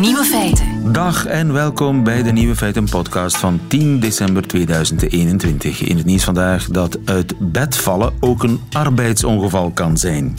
[0.00, 0.92] Nieuwe feiten.
[0.92, 5.80] Dag en welkom bij de Nieuwe Feiten podcast van 10 december 2021.
[5.80, 10.38] In het nieuws vandaag dat uit bed vallen ook een arbeidsongeval kan zijn.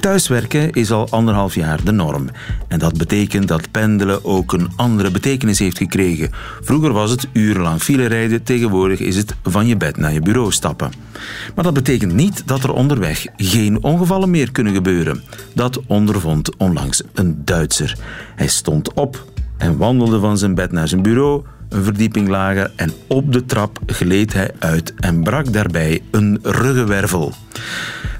[0.00, 2.28] Thuiswerken is al anderhalf jaar de norm.
[2.68, 6.30] En dat betekent dat pendelen ook een andere betekenis heeft gekregen.
[6.60, 10.52] Vroeger was het urenlang file rijden, tegenwoordig is het van je bed naar je bureau
[10.52, 10.92] stappen.
[11.54, 15.22] Maar dat betekent niet dat er onderweg geen ongevallen meer kunnen gebeuren.
[15.54, 17.96] Dat ondervond onlangs een Duitser.
[18.36, 19.24] Hij stond op
[19.56, 23.78] en wandelde van zijn bed naar zijn bureau een verdieping lager en op de trap
[23.86, 27.32] gleed hij uit en brak daarbij een ruggenwervel.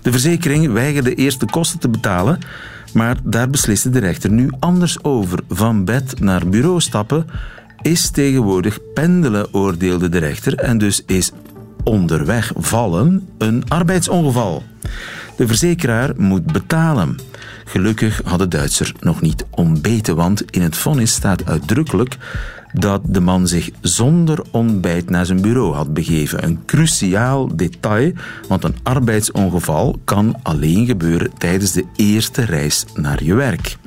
[0.03, 2.39] De verzekering weigerde eerst de kosten te betalen,
[2.93, 5.39] maar daar besliste de rechter nu anders over.
[5.49, 7.27] Van bed naar bureau stappen
[7.83, 11.33] is tegenwoordig pendelen, oordeelde de rechter, en dus is
[11.85, 14.63] onderweg vallen een arbeidsongeval.
[15.37, 17.17] De verzekeraar moet betalen.
[17.65, 22.17] Gelukkig had de Duitser nog niet ontbeten, want in het vonnis staat uitdrukkelijk
[22.73, 26.45] dat de man zich zonder ontbijt naar zijn bureau had begeven.
[26.45, 28.13] Een cruciaal detail,
[28.49, 33.79] want een arbeidsongeval kan alleen gebeuren tijdens de eerste reis naar je werk.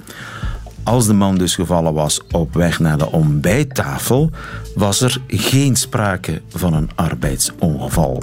[0.84, 4.30] Als de man dus gevallen was op weg naar de ontbijttafel,
[4.76, 8.22] was er geen sprake van een arbeidsongeval.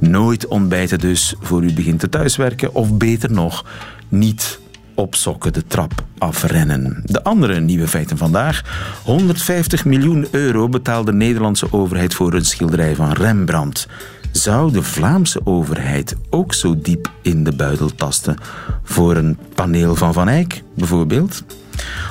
[0.00, 3.64] Nooit ontbijten dus voor u begint te thuiswerken, of beter nog,
[4.08, 4.60] niet
[4.94, 7.02] op sokken de trap afrennen.
[7.04, 8.62] De andere nieuwe feiten vandaag.
[9.04, 13.88] 150 miljoen euro betaalde de Nederlandse overheid voor een schilderij van Rembrandt.
[14.32, 18.36] Zou de Vlaamse overheid ook zo diep in de buidel tasten
[18.82, 21.42] voor een paneel van Van Eyck, bijvoorbeeld?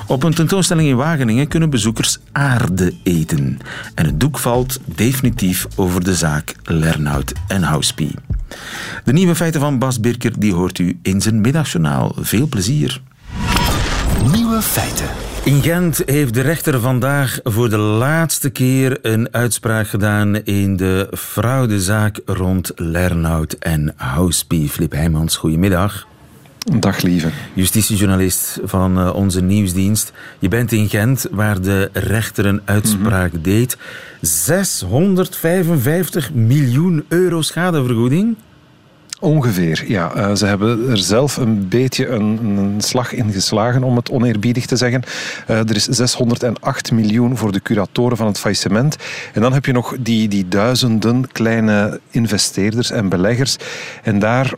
[0.08, 3.58] Op een tentoonstelling in Wageningen kunnen bezoekers aarde eten.
[3.96, 8.16] En het doek valt definitief over de zaak Lernout en Houspie.
[9.04, 12.16] De nieuwe feiten van Bas Birker die hoort u in zijn middagjournaal.
[12.20, 13.02] Veel plezier.
[14.32, 15.08] Nieuwe feiten.
[15.44, 21.08] In Gent heeft de rechter vandaag voor de laatste keer een uitspraak gedaan in de
[21.18, 24.70] fraudezaak rond Lernout en Houspie.
[24.70, 26.08] Flip Heijmans, goedemiddag.
[26.66, 27.30] Dag lieve.
[27.54, 30.12] Justitiejournalist van uh, onze nieuwsdienst.
[30.40, 33.78] Je bent in Gent waar de rechter een uitspraak mm deed.
[34.22, 38.36] 655 miljoen euro schadevergoeding.
[39.20, 40.16] Ongeveer, ja.
[40.16, 44.66] Uh, ze hebben er zelf een beetje een, een, slag in geslagen, om het oneerbiedig
[44.66, 45.04] te zeggen.
[45.50, 48.98] Uh, er is 608 miljoen voor de curatoren van het faillissement.
[49.34, 53.56] En dan heb je nog die, die duizenden kleine investeerders en beleggers.
[54.04, 54.54] En daar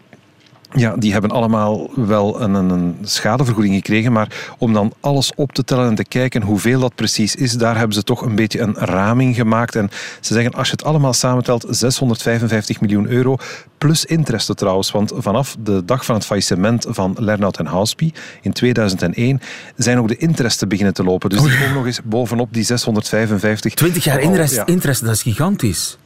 [0.76, 4.12] ja, die hebben allemaal wel een, een, schadevergoeding gekregen.
[4.12, 7.78] Maar om dan alles op te tellen en te kijken hoeveel dat precies is, daar
[7.78, 9.76] hebben ze toch een beetje een raming gemaakt.
[9.76, 9.90] En
[10.20, 13.38] ze zeggen, als je het allemaal samentelt, 655 miljoen euro.
[13.78, 18.54] Plus interesten trouwens, want vanaf de dag van het faillissement van Lernout en Houspie in
[18.54, 19.42] 2001
[19.76, 21.30] zijn ook de interesten beginnen te lopen.
[21.30, 23.74] Dus die komen nog eens bovenop die 655.
[23.74, 24.66] 20 jaar interest, ja.
[24.66, 25.98] interest, dat is gigantisch.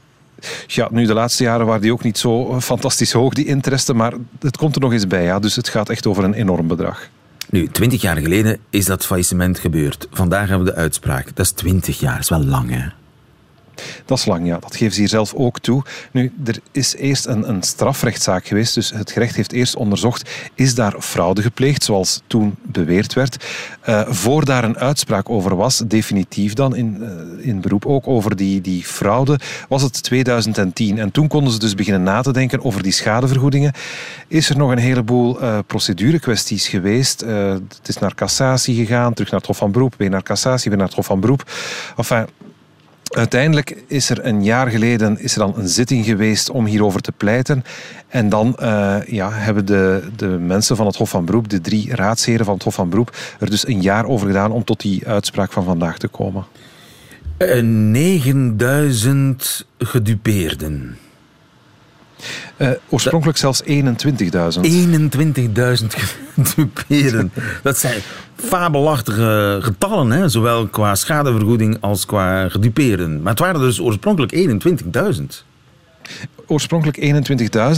[0.67, 4.13] Ja, nu de laatste jaren waren die ook niet zo fantastisch hoog, die interesten, maar
[4.39, 5.23] het komt er nog eens bij.
[5.23, 5.39] Ja.
[5.39, 7.09] Dus het gaat echt over een enorm bedrag.
[7.49, 10.07] Nu, twintig jaar geleden is dat faillissement gebeurd.
[10.11, 11.25] Vandaag hebben we de uitspraak.
[11.35, 12.85] Dat is twintig jaar, dat is wel lang hè?
[14.05, 14.57] Dat is lang, ja.
[14.59, 15.83] Dat geven ze hier zelf ook toe.
[16.11, 18.73] Nu, er is eerst een, een strafrechtszaak geweest.
[18.73, 23.45] Dus het gerecht heeft eerst onderzocht, is daar fraude gepleegd, zoals toen beweerd werd.
[23.89, 28.35] Uh, voor daar een uitspraak over was, definitief dan, in, uh, in beroep ook, over
[28.35, 29.39] die, die fraude,
[29.69, 30.97] was het 2010.
[30.97, 33.73] En toen konden ze dus beginnen na te denken over die schadevergoedingen.
[34.27, 37.21] Is er nog een heleboel uh, procedurekwesties geweest.
[37.21, 40.79] het is naar cassatie gegaan, terug naar het Hof van Beroep, weer naar cassatie, weer
[40.79, 41.51] naar het Hof van Beroep.
[41.97, 42.27] Enfin,
[43.09, 47.12] Uiteindelijk is er een jaar geleden is er dan een zitting geweest om hierover te
[47.12, 47.63] pleiten.
[48.07, 51.95] En dan uh, ja, hebben de, de mensen van het Hof van Beroep, de drie
[51.95, 55.07] raadsheren van het Hof van Beroep, er dus een jaar over gedaan om tot die
[55.07, 56.45] uitspraak van vandaag te komen.
[57.38, 60.97] 9000 gedupeerden.
[62.57, 63.68] Uh, oorspronkelijk zelfs 21.000.
[63.69, 63.77] 21.000
[66.36, 67.31] gedupeerden.
[67.63, 68.01] Dat zijn
[68.36, 70.30] fabelachtige getallen, hè?
[70.30, 73.21] zowel qua schadevergoeding als qua gedupeerden.
[73.21, 75.24] Maar het waren dus oorspronkelijk 21.000
[76.48, 76.98] oorspronkelijk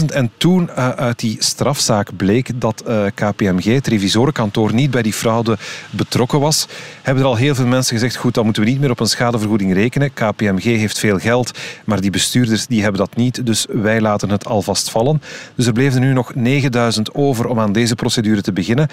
[0.00, 5.02] 21.000 en toen uh, uit die strafzaak bleek dat eh, KPMG, het revisorenkantoor, niet bij
[5.02, 5.58] die fraude
[5.90, 6.66] betrokken was,
[7.02, 9.06] hebben er al heel veel mensen gezegd, goed, dan moeten we niet meer op een
[9.06, 10.12] schadevergoeding rekenen.
[10.12, 14.46] KPMG heeft veel geld, maar die bestuurders die hebben dat niet, dus wij laten het
[14.46, 15.22] alvast vallen.
[15.54, 18.88] Dus er bleven er nu nog 9.000 over om aan deze procedure te beginnen.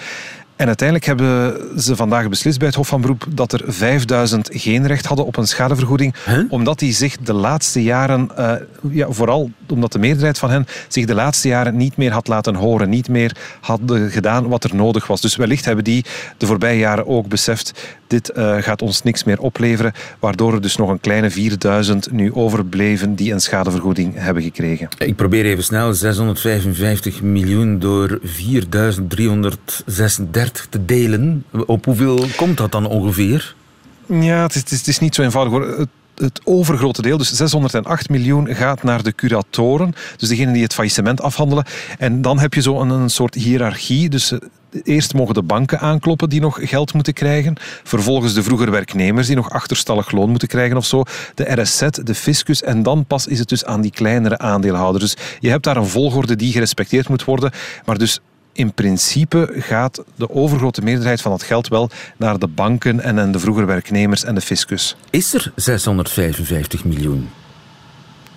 [0.58, 4.86] En uiteindelijk hebben ze vandaag beslist bij het Hof van Beroep dat er 5000 geen
[4.86, 6.14] recht hadden op een schadevergoeding.
[6.48, 8.52] Omdat die zich de laatste jaren, uh,
[8.90, 12.54] ja, vooral omdat de meerderheid van hen zich de laatste jaren niet meer had laten
[12.54, 12.88] horen.
[12.88, 15.20] Niet meer hadden gedaan wat er nodig was.
[15.20, 16.04] Dus wellicht hebben die
[16.36, 17.72] de voorbije jaren ook beseft,
[18.06, 19.92] dit uh, gaat ons niks meer opleveren.
[20.18, 24.88] Waardoor er dus nog een kleine 4000 nu overbleven die een schadevergoeding hebben gekregen.
[24.98, 31.44] Ik probeer even snel 655 miljoen door 4336 te delen.
[31.66, 33.54] Op hoeveel komt dat dan ongeveer?
[34.06, 35.86] Ja, het is, het is, niet zo eenvoudig hoor.
[36.14, 39.94] Het, overgrote deel, dus 608 miljoen, gaat naar de curatoren.
[40.16, 41.64] Dus degenen die het faillissement afhandelen.
[41.98, 44.08] En dan heb je zo een, een soort hiërarchie.
[44.08, 44.38] Dus eh,
[44.82, 47.54] Eerst mogen de banken aankloppen die nog geld moeten krijgen.
[47.82, 51.02] Vervolgens de vroeger werknemers die nog achterstallig loon moeten krijgen of zo.
[51.34, 52.62] De RSZ, de fiscus.
[52.62, 55.14] En dan pas is het dus aan die kleinere aandeelhouders.
[55.14, 57.50] Dus je hebt daar een volgorde die gerespecteerd moet worden.
[57.84, 58.20] Maar dus
[58.58, 63.38] in principe gaat de overgrote meerderheid van dat geld wel naar de banken en de
[63.38, 64.96] vroeger werknemers en de fiscus.
[65.10, 67.30] Is er 655 miljoen?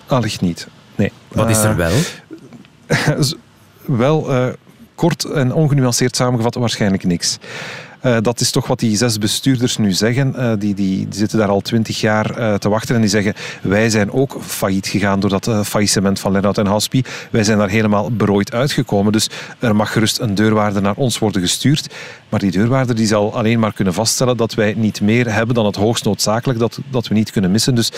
[0.06, 0.66] Allicht niet.
[0.94, 1.12] Nee.
[1.28, 1.92] Wat is er eh, wel?
[4.04, 4.52] wel, uh,
[4.94, 7.38] kort en ongenuanceerd samengevat waarschijnlijk niks.
[8.06, 10.34] Uh, dat is toch wat die zes bestuurders nu zeggen.
[10.36, 13.34] Uh, die, die, die, zitten daar al twintig jaar uh, te wachten en die zeggen
[13.62, 17.04] wij zijn ook failliet gegaan door dat faillissement van Lennart en Haspie.
[17.30, 19.12] Wij zijn daar helemaal berooid uitgekomen.
[19.12, 21.94] Dus er mag gerust een deurwaarder naar ons worden gestuurd.
[22.28, 25.66] Maar die deurwaarder die zal alleen maar kunnen vaststellen dat wij niet meer hebben dan
[25.66, 27.74] het hoogst noodzakelijk dat, dat we niet kunnen missen.
[27.74, 27.92] Dus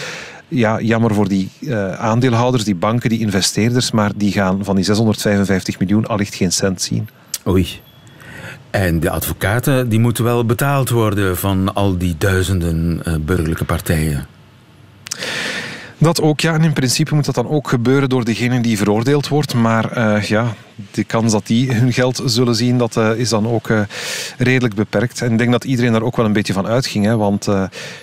[0.49, 1.51] ja, jammer voor die
[1.99, 6.83] aandeelhouders, die banken, die investeerders, maar die gaan van die 655 miljoen allicht geen cent
[6.83, 7.09] zien.
[7.47, 7.81] Oei.
[8.75, 14.27] En de advocaten die moeten wel betaald worden van al die duizenden uh, burgerlijke partijen.
[15.99, 16.55] Dat ook, ja.
[16.55, 19.55] En in principe moet dat dan ook gebeuren door degene die veroordeeld wordt.
[19.55, 20.55] Maar uh, ja,
[20.91, 23.81] de kans dat die hun geld zullen zien, dat uh, is dan ook uh,
[24.39, 25.23] redelijk beperkt.
[25.23, 27.05] En ik denk dat iedereen daar ook wel een beetje van uitging.
[27.05, 27.45] Hè, want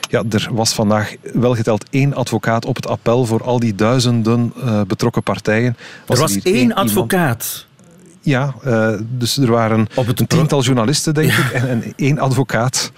[0.09, 4.53] ja, er was vandaag wel geteld één advocaat op het appel voor al die duizenden
[4.88, 5.77] betrokken partijen.
[6.06, 7.69] Was er was één, één advocaat?
[8.21, 12.91] Ja, uh, dus er waren een tiental journalisten, denk ik, en, en, één advocaat.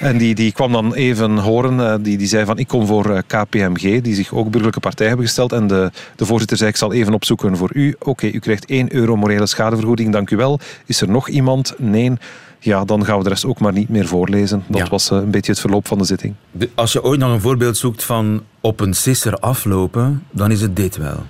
[0.00, 3.10] En die, die kwam dan even horen, uh, die, die zei van ik kom voor
[3.10, 5.52] eh, KPMG, die zich ook burgerlijke partij hebben gesteld.
[5.52, 7.94] En de, de voorzitter zei ik zal even opzoeken voor u.
[7.98, 10.60] Oké, u krijgt 1 euro morele schadevergoeding, dank u wel.
[10.86, 11.74] Is er nog iemand?
[11.78, 12.12] Nee.
[12.58, 14.64] Ja, dan gaan we de rest ook maar niet meer voorlezen.
[14.68, 16.34] Dat was een beetje het verloop van de zitting.
[16.74, 20.76] Als je ooit nog een voorbeeld zoekt van op een sisser aflopen, dan is het
[20.76, 21.24] dit wel.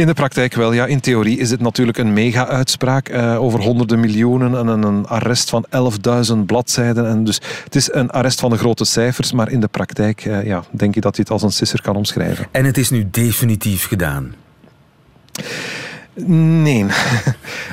[0.00, 0.86] In de praktijk wel, ja.
[0.86, 5.66] In theorie is het natuurlijk een mega-uitspraak uh, over honderden miljoenen en een arrest van
[6.30, 7.06] 11.000 bladzijden.
[7.06, 10.44] En dus het is een arrest van de grote cijfers, maar in de praktijk uh,
[10.44, 12.46] ja, denk je dat je het als een sisser kan omschrijven.
[12.50, 14.34] En het is nu definitief gedaan?
[16.26, 16.84] Nee.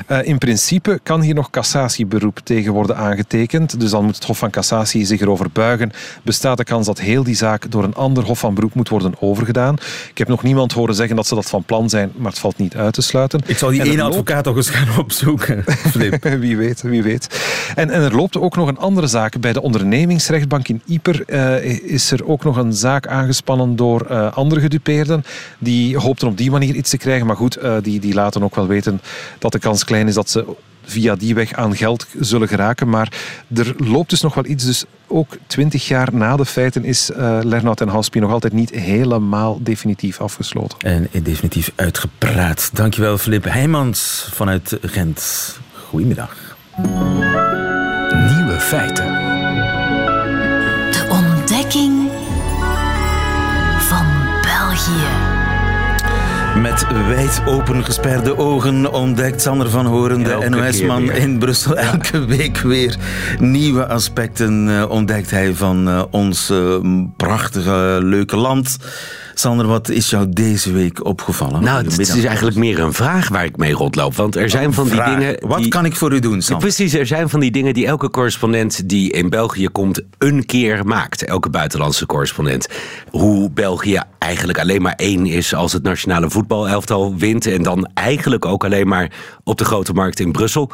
[0.08, 3.80] Uh, in principe kan hier nog cassatieberoep tegen worden aangetekend.
[3.80, 5.92] Dus dan moet het Hof van Cassatie zich erover buigen.
[6.22, 9.14] Bestaat de kans dat heel die zaak door een ander Hof van Beroep moet worden
[9.20, 9.76] overgedaan?
[10.10, 12.56] Ik heb nog niemand horen zeggen dat ze dat van plan zijn, maar het valt
[12.56, 13.40] niet uit te sluiten.
[13.46, 15.64] Ik zal die ene advocaat toch eens gaan opzoeken.
[16.40, 17.40] wie weet, wie weet.
[17.74, 19.40] En, en, er loopt ook nog een andere zaak.
[19.40, 24.32] Bij de ondernemingsrechtbank in Ieper uh, is er ook nog een zaak aangespannen door uh,
[24.32, 25.24] andere gedupeerden.
[25.58, 28.66] Die hoopten op die manier iets te krijgen, maar goed, die, die laten ook wel
[28.66, 29.00] weten
[29.38, 30.44] dat de kans klein is dat ze
[30.88, 32.88] via die weg aan geld zullen geraken.
[32.88, 33.12] Maar
[33.54, 34.64] er loopt dus nog wel iets.
[34.64, 38.70] Dus ook twintig jaar na de feiten is uh, Lernout en Houspie nog altijd niet
[38.70, 40.78] helemaal definitief afgesloten.
[40.78, 42.70] En definitief uitgepraat.
[42.72, 45.58] Dankjewel, Filip Heijmans vanuit Gent.
[45.72, 46.56] Goedemiddag.
[48.36, 49.27] Nieuwe feiten.
[56.62, 62.58] Met wijd open gesperde ogen ontdekt Sander van Horen, de NOS-man in Brussel, elke week
[62.58, 62.96] weer
[63.38, 66.76] nieuwe aspecten uh, ontdekt hij van uh, ons uh,
[67.16, 68.76] prachtige, leuke land.
[69.38, 71.62] Sander, wat is jou deze week opgevallen?
[71.62, 74.14] Nou, het, is eigenlijk meer een vraag waar ik mee rondloop.
[74.14, 75.36] Want er zijn van die dingen.
[75.46, 76.66] Wat kan ik voor u doen, Sander?
[76.66, 80.86] precies, er zijn van die dingen die elke correspondent die in België komt een keer
[80.86, 81.24] maakt.
[81.24, 82.68] Elke buitenlandse correspondent.
[83.10, 87.46] Hoe België eigenlijk alleen maar één is als het nationale voetbalelftal wint.
[87.46, 89.12] En dan eigenlijk ook alleen maar
[89.44, 90.70] op de grote markt in Brussel.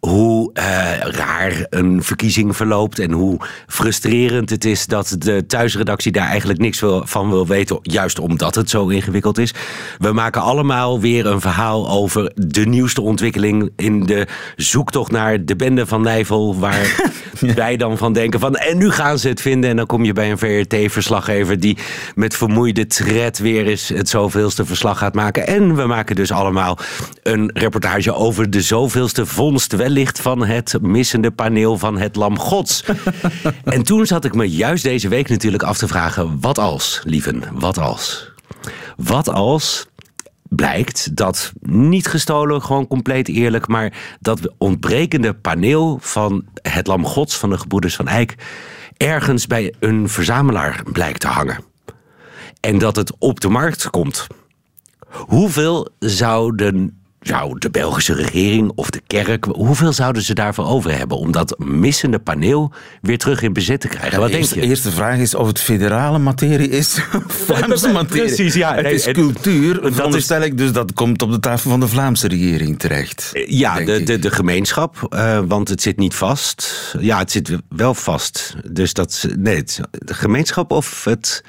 [0.00, 0.62] Hoe uh,
[0.98, 6.82] raar een verkiezing verloopt en hoe frustrerend het is dat de thuisredactie daar eigenlijk niks
[7.02, 9.54] van wil weten juist omdat het zo ingewikkeld is.
[9.98, 14.26] We maken allemaal weer een verhaal over de nieuwste ontwikkeling in de
[14.56, 16.58] zoektocht naar de bende van Nijvel.
[16.58, 17.12] Waar
[17.54, 19.70] wij dan van denken van en nu gaan ze het vinden.
[19.70, 21.78] En dan kom je bij een VRT-verslaggever die
[22.14, 25.46] met vermoeide tred weer eens het zoveelste verslag gaat maken.
[25.46, 26.78] En we maken dus allemaal
[27.22, 32.84] een reportage over de zoveelste vondst wellicht van het missende paneel van het Lam Gods.
[33.64, 37.42] en toen zat ik me juist deze week natuurlijk af te vragen, wat als, lieven,
[37.52, 37.87] wat als?
[38.96, 39.86] Wat als
[40.48, 47.36] blijkt dat niet gestolen, gewoon compleet eerlijk, maar dat ontbrekende paneel van het Lam Gods
[47.36, 48.34] van de gebroeders van Eyck
[48.96, 51.64] ergens bij een verzamelaar blijkt te hangen.
[52.60, 54.26] En dat het op de markt komt.
[55.08, 61.18] Hoeveel zouden zou de Belgische regering of de kerk, hoeveel zouden ze daarvoor over hebben
[61.18, 64.18] om dat missende paneel weer terug in bezit te krijgen?
[64.18, 64.66] Wat de denk eerste, je?
[64.66, 68.22] eerste vraag is of het federale materie is Vlaamse materie.
[68.24, 68.74] Precies, ja.
[68.74, 71.88] Het Nee, is cultuur, dat veronderstel ik, dus dat komt op de tafel van de
[71.88, 73.30] Vlaamse regering terecht.
[73.46, 76.94] Ja, denk de, de, de gemeenschap, eh, want het zit niet vast.
[77.00, 78.54] Ja, het zit wel vast.
[78.70, 81.44] Dus dat nee, het, de gemeenschap of het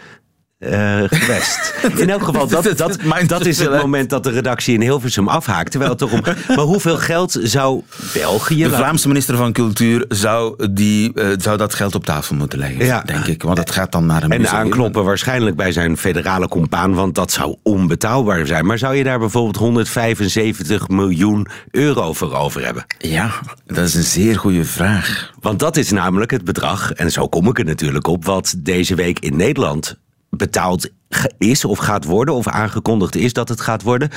[0.59, 1.73] eh, gewest.
[2.01, 2.97] In elk geval, dat, dat,
[3.27, 5.71] dat is het moment dat de redactie in Hilversum afhaakt.
[5.71, 6.21] Terwijl het toch om.
[6.55, 7.81] Maar hoeveel geld zou
[8.13, 8.63] België.
[8.63, 12.85] De Vlaamse minister van Cultuur zou, die, eh, zou dat geld op tafel moeten leggen,
[12.85, 13.01] Ja.
[13.01, 13.43] denk ik.
[13.43, 14.57] Want het gaat dan naar een En museum.
[14.59, 18.65] aankloppen waarschijnlijk bij zijn federale compaan, want dat zou onbetaalbaar zijn.
[18.65, 22.85] Maar zou je daar bijvoorbeeld 175 miljoen euro voor over hebben?
[22.97, 23.31] Ja,
[23.65, 25.31] dat is een zeer goede vraag.
[25.39, 28.95] Want dat is namelijk het bedrag, en zo kom ik er natuurlijk op, wat deze
[28.95, 29.97] week in Nederland
[30.29, 30.89] betaald
[31.37, 34.09] is of gaat worden, of aangekondigd is dat het gaat worden,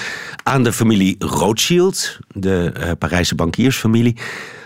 [0.42, 4.16] aan de familie Rothschild, de eh, Parijse bankiersfamilie,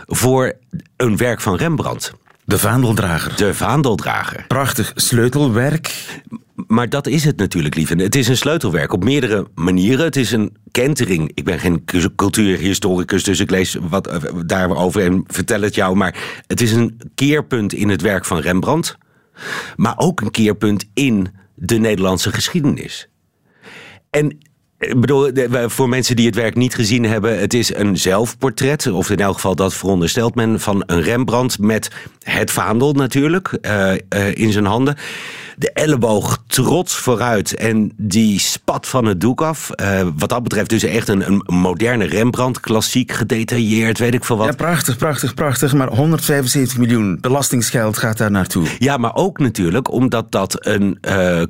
[0.07, 0.53] voor
[0.97, 2.13] een werk van Rembrandt,
[2.45, 3.37] De vaandeldrager.
[3.37, 4.45] de vaandeldrager.
[4.47, 5.95] Prachtig sleutelwerk.
[6.67, 7.95] Maar dat is het natuurlijk, lieve.
[7.95, 10.05] Het is een sleutelwerk op meerdere manieren.
[10.05, 11.31] Het is een kentering.
[11.35, 15.97] Ik ben geen cu- cultuurhistoricus, dus ik lees wat eh, daarover en vertel het jou.
[15.97, 18.97] Maar het is een keerpunt in het werk van Rembrandt.
[19.77, 23.09] Maar ook een keerpunt in de Nederlandse geschiedenis.
[24.11, 24.39] En
[24.79, 25.31] ik bedoel,
[25.67, 29.35] voor mensen die het werk niet gezien hebben, het is een zelfportret, of in elk
[29.35, 31.91] geval dat veronderstelt men, van een Rembrandt met
[32.35, 33.99] het vaandel natuurlijk eh, eh,
[34.35, 34.97] in zijn handen.
[35.57, 39.71] De elleboog trots vooruit en die spat van het doek af.
[39.71, 44.37] Eh, wat dat betreft dus echt een, een moderne Rembrandt, klassiek, gedetailleerd, weet ik veel
[44.37, 44.47] wat.
[44.47, 45.75] Ja, prachtig, prachtig, prachtig.
[45.75, 48.67] Maar 175 miljoen belastingsgeld gaat daar naartoe.
[48.79, 50.99] Ja, maar ook natuurlijk omdat dat een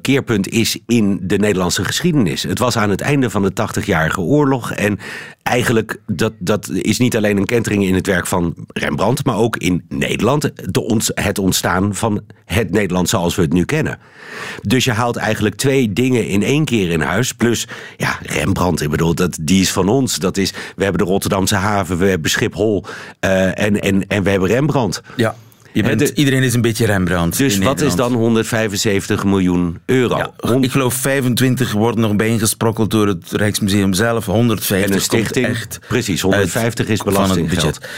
[0.01, 2.43] keerpunt is in de Nederlandse geschiedenis.
[2.43, 4.73] Het was aan het einde van de 80-jarige oorlog.
[4.73, 4.99] En
[5.43, 9.57] eigenlijk, dat, dat is niet alleen een kentering in het werk van Rembrandt, maar ook
[9.57, 10.51] in Nederland.
[10.73, 13.99] De ons, het ontstaan van het Nederland zoals we het nu kennen.
[14.63, 17.33] Dus je haalt eigenlijk twee dingen in één keer in huis.
[17.33, 20.17] Plus, ja, Rembrandt, ik bedoel, dat, die is van ons.
[20.17, 22.85] Dat is, we hebben de Rotterdamse haven, we hebben Schiphol
[23.21, 25.03] eh, en, en, en we hebben Rembrandt.
[25.17, 25.35] Ja.
[25.77, 27.37] Je bent, de- iedereen is een beetje Rembrandt.
[27.39, 30.17] Dus wat is dan 175 miljoen euro?
[30.17, 30.31] Ja,
[30.61, 34.27] ik geloof 25 worden nog bijeengesprokkeld door het Rijksmuseum zelf.
[34.27, 35.47] 150 En een stichting?
[35.47, 37.79] echt Precies, 150 is uit- van het belastinggeld.
[37.81, 37.91] budget.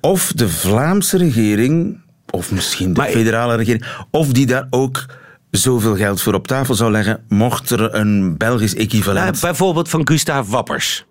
[0.00, 5.06] Of de Vlaamse regering, of misschien de Maar- federale regering, of die daar ook
[5.50, 9.40] zoveel geld voor op tafel zou leggen, mocht er een Belgisch Nou, equivalent...
[9.40, 11.04] bijvoorbeeld van Gustav Wappers.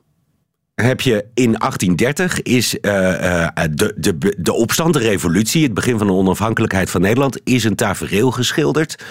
[0.82, 5.98] Heb je in 1830 is eh, eh, de, de, de opstand, de revolutie, het begin
[5.98, 9.04] van de onafhankelijkheid van Nederland, is een tafereel geschilderd.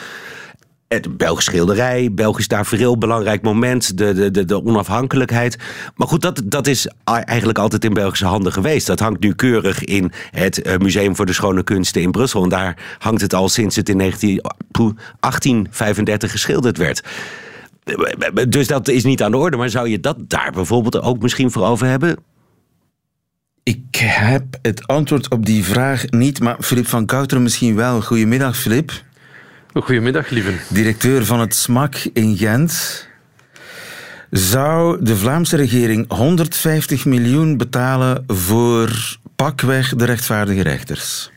[0.88, 5.58] Het Belgisch schilderij, Belgisch tafereel, belangrijk moment, de, de, de, onafhankelijkheid.
[5.94, 8.86] Maar goed, dat, dat is eigenlijk altijd in Belgische handen geweest.
[8.86, 12.42] Dat hangt nu keurig in het eh, Museum voor de Schone Kunsten in Brussel.
[12.42, 17.02] En daar hangt het al sinds het in 19, poeh, 1835 geschilderd werd.
[18.48, 19.56] Dus dat is niet aan de orde.
[19.56, 22.16] Maar zou je dat daar bijvoorbeeld ook misschien voor over hebben?
[23.62, 28.00] Ik heb het antwoord op die vraag niet, maar Filip van Kouteren misschien wel.
[28.02, 28.92] Goedemiddag, Filip.
[29.72, 30.58] Goedemiddag, lieven.
[30.68, 33.08] directeur van het SMAK in Gent.
[34.30, 41.30] Zou de Vlaamse regering 150 miljoen betalen voor pakweg de rechtvaardige rechters?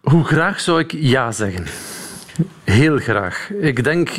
[0.00, 1.64] Hoe graag zou ik ja zeggen?
[2.64, 3.50] Heel graag.
[3.60, 4.10] Ik denk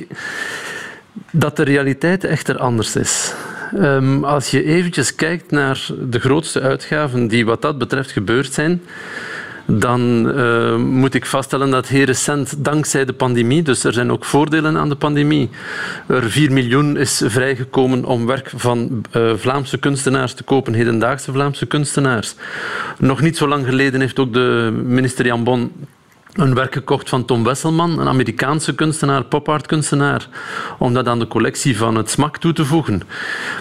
[1.32, 3.34] dat de realiteit echter anders is.
[3.76, 8.82] Ehm, als je eventjes kijkt naar de grootste uitgaven die wat dat betreft gebeurd zijn,
[9.66, 14.26] dan eh, moet ik vaststellen dat heel recent, dankzij de pandemie, dus er zijn ook
[14.26, 15.50] voordelen aan de pandemie,
[16.08, 21.66] er 4 miljoen is vrijgekomen om werk van eh, Vlaamse kunstenaars te kopen, hedendaagse Vlaamse
[21.66, 22.36] kunstenaars.
[22.98, 25.72] Nog niet zo lang geleden heeft ook de minister Jan Bon
[26.38, 30.28] een werk gekocht van Tom Wesselman, een Amerikaanse kunstenaar, pop-art kunstenaar,
[30.80, 33.02] om dat aan de collectie van het smak toe te voegen.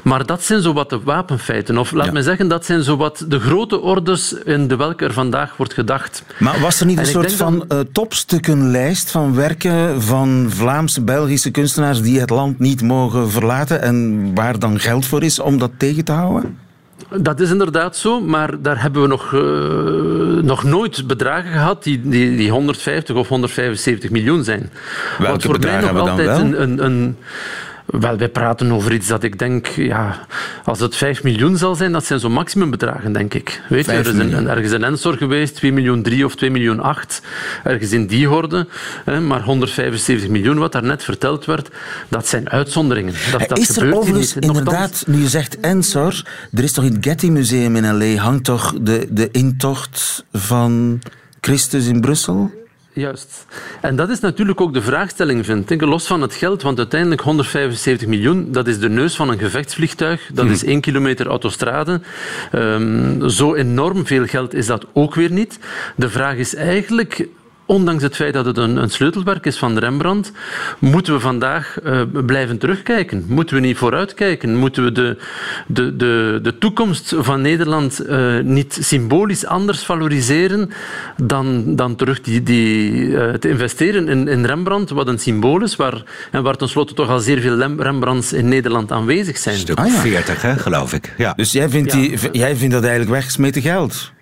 [0.03, 1.79] Maar dat zijn zo wat de wapenfeiten.
[1.79, 2.13] Of laat Ja.
[2.13, 5.75] me zeggen, dat zijn zo wat de grote orders in de welke er vandaag wordt
[5.75, 6.23] gedacht.
[6.39, 11.03] Maar was er niet En een soort van dan- eh, topstukkenlijst van werken van Vlaamse,
[11.03, 15.59] Belgische kunstenaars die het land niet mogen verlaten en waar dan geld voor is om
[15.59, 16.59] dat tegen te houden?
[17.21, 19.41] Dat is inderdaad zo, maar daar hebben we nog, eh,
[20.45, 24.71] nog nooit bedragen gehad die, die, die 150 of 175 miljoen zijn.
[25.19, 26.63] Welke Wat voor mij bedragen nog hebben we dan altijd wel?
[26.63, 27.17] Een, een, een,
[27.87, 30.27] wel, wij praten over iets dat ik denk, ja,
[30.65, 33.61] als het 5 miljoen zal zijn, dat zijn zo'n maximumbedragen, denk ik.
[33.69, 36.81] Weet je, er is een, ergens een Ensor geweest, 2 miljoen 3 of 2 miljoen
[36.81, 37.23] 8,
[37.65, 38.67] ergens in die horde.
[39.05, 41.71] Hè, maar 175 miljoen, wat daarnet verteld werd,
[42.09, 43.15] dat zijn uitzonderingen.
[43.33, 44.45] Dat, dat is er overigens niet.
[44.45, 48.23] Inderdaad, nu je zegt Ensor, er is toch in het Getty Museum in L.A.
[48.23, 51.01] hangt toch de, de intocht van
[51.41, 52.66] Christus in Brussel?
[52.97, 53.47] Juist.
[53.81, 55.81] En dat is natuurlijk ook de vraagstelling, vind ik.
[55.81, 60.31] Los van het geld, want uiteindelijk 175 miljoen, dat is de neus van een gevechtsvliegtuig.
[60.33, 62.01] Dat is één kilometer autostrade.
[62.53, 65.59] Ehm, zo enorm veel geld is dat ook weer niet.
[65.97, 67.29] De vraag is eigenlijk...
[67.67, 70.33] Ondanks het feit dat het een, een sleutelwerk is van Rembrandt,
[70.79, 73.25] moeten we vandaag eh, blijven terugkijken.
[73.29, 74.57] Moeten we niet vooruitkijken?
[74.57, 75.17] Moeten we de,
[75.67, 80.71] de, de, de toekomst van Nederland eh, niet symbolisch anders valoriseren
[81.23, 85.77] dan, dan terug die, die, eh, te investeren in, in Rembrandt, wat een symbool is,
[85.77, 89.55] waar, en waar tenslotte toch al zeer veel Rembrandts in Nederland aanwezig zijn.
[89.55, 89.93] Een stuk Ah, ja.
[90.01, 91.15] 40, hè, geloof ik.
[91.19, 91.33] Ja.
[91.37, 91.99] Dus jij vindt, Ja.
[91.99, 94.15] die, jij vindt dat eigenlijk weggesmeten geld?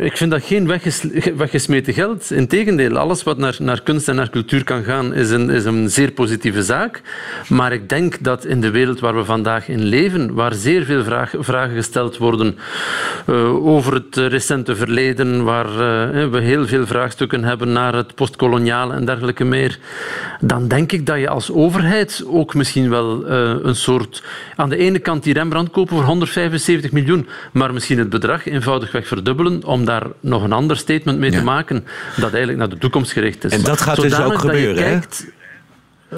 [0.00, 1.04] Ik vind dat geen wegges-
[1.36, 2.30] weggesmeten geld.
[2.30, 5.90] Integendeel, alles wat naar, naar kunst en naar cultuur kan gaan, is een, is een
[5.90, 7.02] zeer positieve zaak.
[7.48, 11.04] Maar ik denk dat in de wereld waar we vandaag in leven, waar zeer veel
[11.04, 12.58] vraag- vragen gesteld worden
[13.26, 18.94] eh, over het recente verleden, waar eh, we heel veel vraagstukken hebben naar het postkoloniale
[18.94, 19.78] en dergelijke meer,
[20.40, 24.22] dan denk ik dat je als overheid ook misschien wel eh, een soort...
[24.56, 29.06] Aan de ene kant die Rembrandt kopen voor 175 miljoen, maar misschien het bedrag eenvoudigweg
[29.06, 31.38] verdubbelen om daar nog een ander statement mee Ja.
[31.38, 31.84] te maken
[32.16, 33.52] dat eigenlijk naar de toekomst gericht is.
[33.52, 34.98] En dat gaat dus ook gebeuren, hè?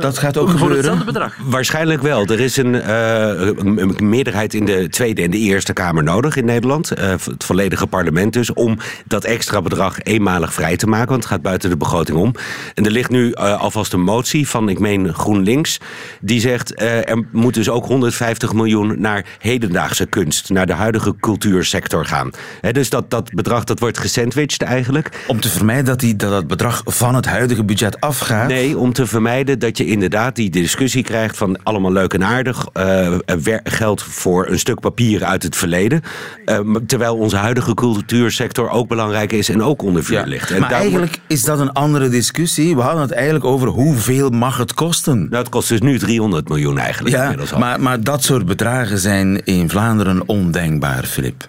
[0.01, 0.77] Dat gaat ook Voor gebeuren.
[0.77, 1.37] hetzelfde bedrag.
[1.45, 2.25] Waarschijnlijk wel.
[2.27, 6.45] Er is een, eh, een- meerderheid in de Tweede en de Eerste Kamer nodig in
[6.45, 6.91] Nederland.
[6.91, 8.53] Eh, het volledige parlement dus.
[8.53, 11.09] Om dat extra bedrag eenmalig vrij te maken.
[11.09, 12.35] Want het gaat buiten de begroting om.
[12.75, 15.79] En er ligt nu eh, alvast een motie van, ik meen GroenLinks.
[16.21, 20.51] Die zegt eh, er moet dus ook 150 miljoen naar hedendaagse kunst.
[20.51, 22.31] Naar de huidige cultuursector gaan.
[22.61, 25.09] Hè, dus dat, dat bedrag dat wordt gesandwiched eigenlijk.
[25.27, 28.49] Om te vermijden dat, die, dat dat bedrag van het huidige budget afgaat.
[28.49, 32.67] Nee, om te vermijden dat je inderdaad die discussie krijgt van allemaal leuk en aardig.
[32.73, 33.17] eh,
[33.65, 36.03] geld voor een stuk papier uit het verleden.
[36.45, 40.25] eh, terwijl onze huidige cultuursector ook belangrijk is en ook onder vuur Ja.
[40.27, 40.51] ligt.
[40.51, 42.75] En Maar eigenlijk is dat een andere discussie.
[42.77, 45.19] We hadden het eigenlijk over hoeveel mag het kosten.
[45.19, 47.59] Nou, het kost dus nu 300 miljoen eigenlijk Ja, inmiddels al.
[47.59, 51.49] maar, maar dat soort bedragen zijn in Vlaanderen ondenkbaar, Filip.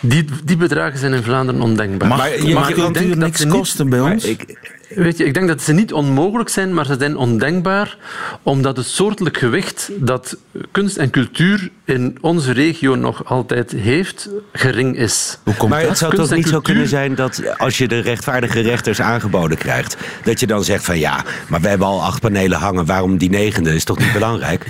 [0.00, 2.08] Die, die bedragen zijn in Vlaanderen ondenkbaar.
[2.08, 4.24] Mag, Maar je- mag je- dat niks kosten bij ons?
[4.24, 7.96] ik, Weet je, ik denk dat ze niet onmogelijk zijn, maar ze zijn ondenkbaar
[8.42, 10.36] omdat het soortelijk gewicht dat
[10.70, 15.38] kunst en cultuur in onze regio nog altijd heeft, gering is.
[15.42, 15.88] Hoe komt maar dat?
[15.88, 19.58] het zou Kunst toch niet zo kunnen zijn dat als je de rechtvaardige rechters aangeboden
[19.58, 23.18] krijgt, dat je dan zegt van ja, maar we hebben al acht panelen hangen, waarom
[23.18, 24.66] die negende is toch niet belangrijk?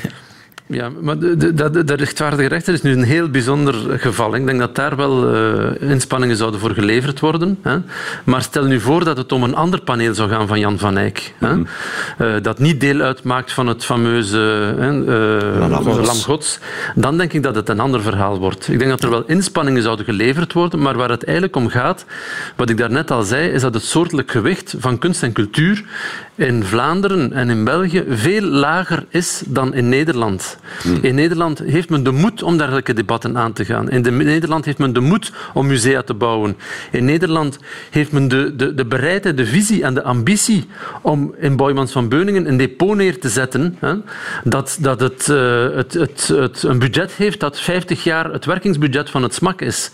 [0.69, 4.35] Ja, maar de, de, de, de rechtvaardige rechter is nu een heel bijzonder geval.
[4.35, 7.59] Ik denk dat daar wel eh, inspanningen zouden voor geleverd worden.
[7.63, 7.79] Hè.
[8.25, 10.97] Maar stel nu voor dat het om een ander paneel zou gaan van Jan van
[10.97, 11.35] Eyck.
[11.39, 11.63] Hè.
[12.19, 14.75] Eh, dat niet deel uitmaakt van het fameuze
[15.73, 16.07] Gods.
[16.07, 16.59] Lam Gods.
[16.95, 18.69] Dan denk ik dat het een ander verhaal wordt.
[18.69, 22.05] Ik denk dat er wel inspanningen zouden geleverd worden, maar waar het eigenlijk om gaat,
[22.57, 25.85] wat ik daarnet al zei, is dat het soortelijk gewicht van kunst en cultuur
[26.37, 30.59] in Vlaanderen en in België veel lager is dan in Nederland.
[31.03, 33.91] In Nederland heeft men de moed om dergelijke debatten aan te gaan.
[33.91, 36.57] In de, Nederland heeft men de moed om musea te bouwen.
[36.91, 37.59] In Nederland
[37.91, 40.67] heeft men de, de, de bereidheid, de visie en de ambitie
[41.03, 43.95] om in Boymans van Beuningen een depot neer te zetten hè,
[44.45, 49.11] dat, dat het, eh, het, het, het een budget heeft dat 50 jaar het werkingsbudget
[49.11, 49.91] van het SMAK is.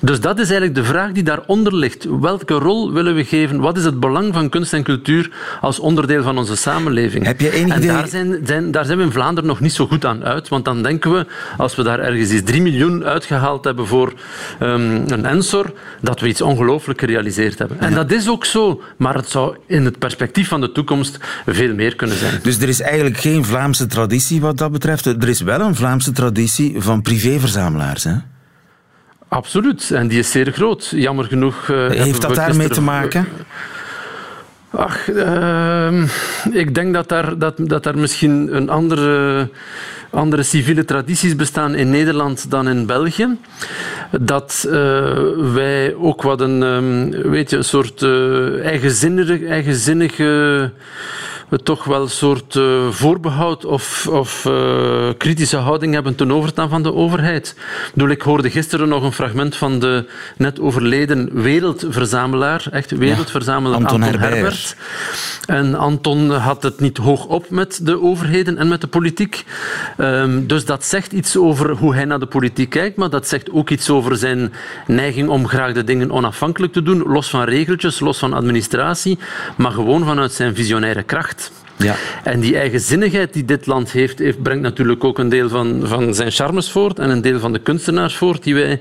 [0.00, 2.06] Dus dat is eigenlijk de vraag die daaronder ligt.
[2.20, 3.60] Welke rol willen we geven?
[3.60, 7.24] Wat is het belang van kunst en cultuur als onderdeel van onze samenleving?
[7.24, 9.72] Heb je enig en idee- daar zijn, zijn, daar zijn we in Vlaanderen nog niet
[9.72, 13.04] zo goed aan uit, want dan denken we, als we daar ergens eens 3 miljoen
[13.04, 14.12] uitgehaald hebben voor
[14.58, 17.80] ehm, een Ensor, dat we iets ongelooflijk gerealiseerd hebben.
[17.80, 21.74] En dat is ook zo, maar het zou in het perspectief van de toekomst veel
[21.74, 22.40] meer kunnen zijn.
[22.42, 25.06] Dus er is eigenlijk geen Vlaamse traditie wat dat betreft.
[25.06, 28.04] Er is wel een Vlaamse traditie van privéverzamelaars.
[28.04, 28.14] Hè?
[29.28, 30.92] Absoluut, en die is zeer groot.
[30.94, 31.68] Jammer genoeg.
[31.68, 33.26] eh, Heeft dat daarmee te maken?
[34.70, 36.06] Ach, ehm,
[36.52, 39.48] ik denk dat daar, dat, dat daar misschien een andere,
[40.10, 43.36] andere civiele tradities bestaan in Nederland dan in België.
[44.20, 45.16] Dat eh,
[45.52, 50.70] wij ook wat een, ehm, weet je, een soort eh, eigenzinnige, eigenzinnige
[51.48, 56.68] we toch wel een soort uh, voorbehoud of, of uh, kritische houding hebben ten overstaan
[56.68, 57.54] van de overheid.
[57.58, 63.80] Ik, bedoel, ik hoorde gisteren nog een fragment van de net overleden wereldverzamelaar, echt wereldverzamelaar
[63.80, 64.34] Ja, Anton Anton, Herbert.
[64.34, 64.76] Herbert.
[65.46, 69.44] En Anton had het niet hoog op met de overheden en met de politiek.
[69.98, 73.50] Um, dus dat zegt iets over hoe hij naar de politiek kijkt, maar dat zegt
[73.50, 74.52] ook iets over zijn
[74.86, 79.18] neiging om graag de dingen onafhankelijk te doen, los van regeltjes, los van administratie,
[79.56, 81.37] maar gewoon vanuit zijn visionaire kracht.
[81.78, 81.96] Ja.
[82.24, 86.14] En die eigenzinnigheid die dit land heeft, heeft, brengt natuurlijk ook een deel van, van
[86.14, 88.80] zijn charmes voort en een deel van de kunstenaars voort die wij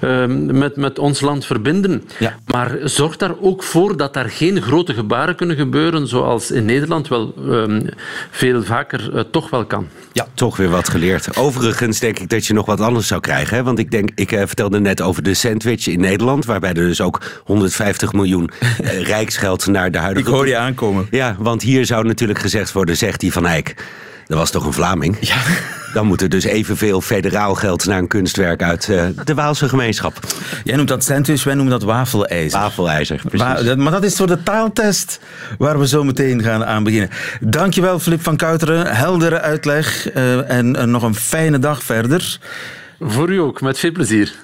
[0.00, 2.04] um, met, met ons land verbinden.
[2.18, 2.38] Ja.
[2.46, 7.08] Maar zorg daar ook voor dat daar geen grote gebaren kunnen gebeuren, zoals in Nederland
[7.08, 7.86] wel um,
[8.30, 9.88] veel vaker uh, toch wel kan.
[10.12, 11.36] Ja, toch weer wat geleerd.
[11.36, 13.56] Overigens denk ik dat je nog wat anders zou krijgen.
[13.56, 13.62] Hè?
[13.62, 17.00] Want ik, denk, ik uh, vertelde net over de sandwich in Nederland, waarbij er dus
[17.00, 20.28] ook 150 miljoen uh, rijksgeld naar de huidige...
[20.28, 21.06] Ik hoor je aankomen.
[21.10, 23.74] Ja, want hier zou natuurlijk gezegd worden, zegt die Van Eyck.
[24.26, 25.16] Dat was toch een Vlaming?
[25.20, 25.36] Ja.
[25.92, 30.18] Dan moet er dus evenveel federaal geld naar een kunstwerk uit uh, de Waalse gemeenschap.
[30.64, 32.60] Jij noemt dat sandwich, wij noemen dat wafelijzer.
[32.60, 33.40] Wafelijzer, precies.
[33.40, 35.20] Wa dat, maar dat is voor de taaltest
[35.58, 37.10] waar we zo meteen gaan aan beginnen.
[37.40, 38.96] Dankjewel, Filip van Kuiteren.
[38.96, 42.38] Heldere uitleg uh, en uh, nog een fijne dag verder.
[43.00, 44.34] Voor u ook, met veel plezier.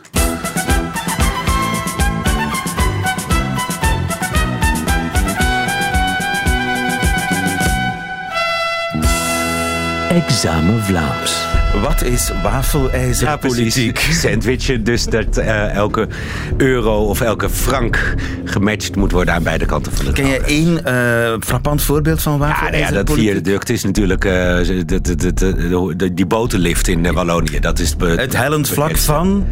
[10.12, 11.46] Examen Vlaams.
[11.83, 13.98] Wat is wafelijzerpolitiek?
[13.98, 16.09] Ja, Sandwichen, dus dat uh, elke
[16.57, 20.81] euro of elke frank gematcht moet worden aan beide kanten van de Ken je één
[20.87, 22.85] uh, frappant voorbeeld van wafelijzerpolitiek?
[22.88, 27.12] Ja, nou ja, dat viaduct is natuurlijk uh, de, de, de, de, die botenlift in
[27.12, 27.61] Wallonië.
[27.61, 29.46] Dat is het hellend vlak van...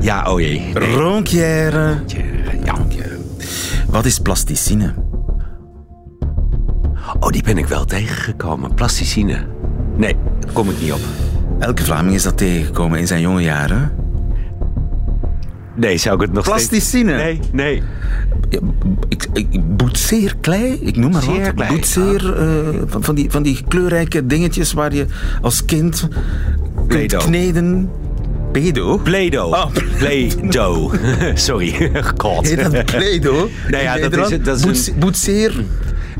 [0.00, 0.60] Ja, oh jee.
[0.60, 0.94] Nee.
[0.94, 1.94] Ronquière.
[2.64, 2.74] Ja.
[3.88, 4.94] Wat is plasticine?
[7.20, 8.74] Oh, die ben ik wel tegengekomen.
[8.74, 9.53] Plasticine.
[9.96, 11.00] Nee, daar kom ik niet op.
[11.58, 13.92] Elke Vlaming is dat tegengekomen in zijn jonge jaren.
[15.74, 17.16] Nee, zou ik het nog Plasticine?
[17.16, 17.82] Nee, nee.
[18.50, 18.58] Ja,
[19.08, 21.54] ik, ik, boetseer klei, ik noem maar Zeer wat.
[21.54, 21.70] klei.
[21.70, 25.06] Boetseer, uh, van, van, die, van die kleurrijke dingetjes waar je
[25.40, 26.08] als kind
[26.74, 27.20] kunt Play-Doh.
[27.20, 27.90] kneden.
[28.52, 28.98] Pedo?
[28.98, 29.52] Play-Doh.
[29.52, 29.66] Oh.
[29.98, 30.94] Play-Doh.
[31.34, 31.90] Sorry.
[32.16, 32.48] God.
[32.48, 33.50] Heet dat Play-Doh?
[33.70, 34.98] Nou ja, dat is, dat is een...
[34.98, 35.64] Boetseer?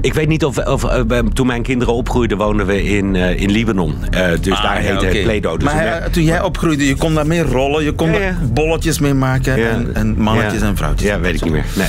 [0.01, 3.51] Ik weet niet of, of uh, toen mijn kinderen opgroeiden, woonden we in, uh, in
[3.51, 3.95] Libanon.
[4.11, 5.51] Uh, dus ah, daar ja, heette okay.
[5.51, 5.61] het.
[5.61, 9.15] Dus maar toen jij opgroeide, je kon daarmee rollen, je kon Ja, er bolletjes mee
[9.15, 11.09] maken en, en mannetjes en vrouwtjes.
[11.09, 11.65] Ja, weet ik niet meer.
[11.77, 11.89] Nee.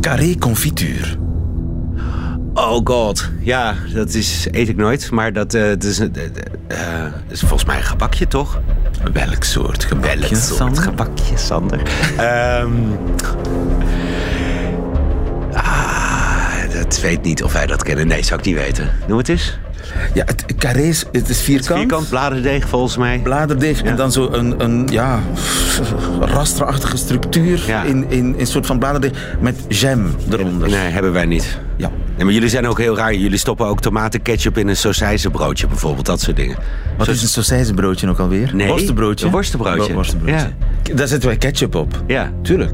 [0.00, 1.18] Carré confituur.
[2.54, 5.10] Oh god, ja, dat is, eet ik nooit.
[5.10, 6.00] Maar dat, dat is,
[7.28, 8.60] is volgens mij een gebakje, toch?
[9.12, 10.82] Welk soort gebakje, Welk soort Sander?
[10.82, 11.80] gebakje, Sander?
[12.60, 12.98] um,
[16.90, 18.06] dat weet niet of wij dat kennen.
[18.06, 18.90] Nee, zou ik niet weten.
[19.08, 19.58] Noem het eens.
[20.14, 21.78] Ja, het carré is, het is vierkant.
[21.78, 23.18] Vierkant, bladerdeeg volgens mij.
[23.22, 25.20] Bladerdeeg en dan zo een, een ja,
[26.20, 27.82] rasterachtige structuur Ja.
[27.82, 30.68] in, in, in een soort van bladerdeeg met jam eronder.
[30.68, 31.58] Nee, hebben wij niet.
[31.76, 31.90] Ja.
[32.16, 33.14] Nee, maar jullie zijn ook heel raar.
[33.14, 36.06] Jullie stoppen ook tomatenketchup in een sausijzenbroodje bijvoorbeeld.
[36.06, 36.56] Dat soort dingen.
[36.96, 38.50] Wat is een sausijzenbroodje ook alweer?
[38.54, 39.26] Nee, Worstenbroodje?
[39.26, 39.88] een worstenbroodje.
[39.88, 40.50] Wo- worstenbroodje.
[40.94, 42.02] Daar zetten wij ketchup op.
[42.06, 42.32] Ja.
[42.42, 42.72] Tuurlijk.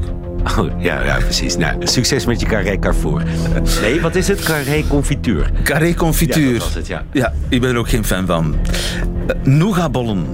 [0.57, 1.57] Oh, ja, ja, precies.
[1.57, 3.23] Nou, succes met je carré Carrefour.
[3.81, 4.43] Nee, wat is het?
[4.43, 5.51] Carré confituur.
[5.63, 6.45] Carré confituur.
[6.45, 7.03] Ja, dat was het, ja.
[7.11, 8.55] Ja, ik ben er ook geen fan van.
[9.27, 10.25] Uh, Nougatbollen.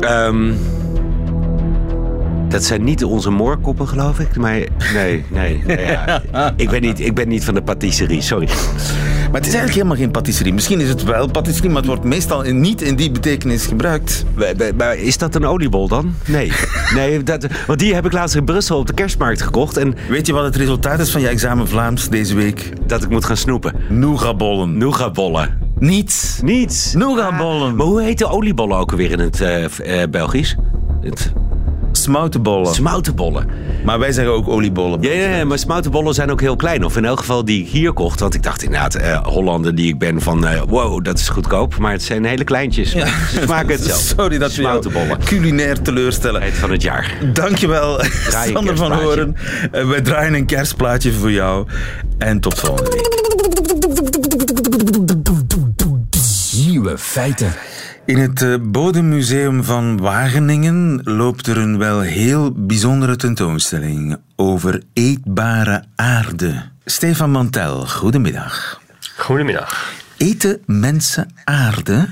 [0.00, 0.56] Um,
[2.48, 4.36] dat zijn niet onze moorkoppen, geloof ik.
[4.36, 4.60] Maar
[4.94, 5.62] nee, nee.
[5.66, 6.22] Ja.
[6.56, 8.48] ik, ben niet, ik ben niet van de patisserie, sorry.
[9.32, 10.52] Maar het is eigenlijk helemaal geen patisserie.
[10.52, 14.24] Misschien is het wel patisserie, maar het wordt meestal niet in die betekenis gebruikt.
[14.76, 16.14] Maar is dat een oliebol dan?
[16.26, 16.52] Nee.
[16.94, 19.76] nee dat, want die heb ik laatst in Brussel op de kerstmarkt gekocht.
[19.76, 22.72] En Weet je wat het resultaat is van je examen Vlaams deze week?
[22.86, 23.74] dat ik moet gaan snoepen.
[23.88, 24.78] Nougatbollen.
[24.78, 25.58] Nougatbollen.
[25.78, 26.40] Niets.
[26.42, 26.92] Niets.
[26.92, 27.76] Nougatbollen.
[27.76, 29.68] Maar hoe heet de oliebollen ook alweer in het uh, uh,
[30.10, 30.56] Belgisch?
[31.00, 31.32] Het...
[32.02, 32.74] Smoutenbollen.
[32.74, 33.46] Smoutenbollen.
[33.84, 35.02] Maar wij zeggen ook oliebollen.
[35.02, 36.84] Ja, ja, ja, maar smoutenbollen zijn ook heel klein.
[36.84, 38.20] Of in elk geval die ik hier kocht.
[38.20, 40.44] Want ik dacht inderdaad, uh, Hollander die ik ben van...
[40.44, 41.78] Uh, wow, dat is goedkoop.
[41.78, 42.92] Maar het zijn hele kleintjes.
[42.92, 43.06] Ja.
[43.06, 44.14] Ze smaken hetzelfde.
[44.22, 46.42] Sorry dat we jou culinair teleurstellen.
[46.42, 47.14] Het van het jaar.
[47.32, 48.00] Dankjewel,
[48.52, 49.36] Sander van Horen.
[49.74, 51.66] Uh, wij draaien een kerstplaatje voor jou.
[52.18, 53.20] En tot volgende week.
[56.66, 57.52] Nieuwe feiten.
[58.04, 65.84] In het uh, Bodemmuseum van Wageningen loopt er een wel heel bijzondere tentoonstelling over eetbare
[65.96, 66.62] aarde.
[66.84, 68.80] Stefan Mantel, goedemiddag.
[69.16, 69.92] Goedemiddag.
[70.16, 72.08] Eten mensen aarde?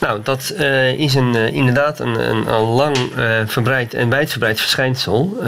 [0.00, 4.60] Nou, dat uh, is een, uh, inderdaad een, een, een lang uh, verbreid en wijdverbreid
[4.60, 5.40] verschijnsel.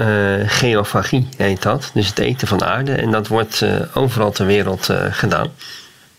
[0.46, 1.90] geofagie heet dat.
[1.94, 2.92] Dus het eten van aarde.
[2.92, 3.64] En dat wordt
[3.94, 5.48] overal ter wereld gedaan.